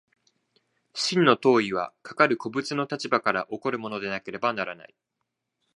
[0.95, 4.95] 真の当為はかかる個物の立場から起こるものでなければならない。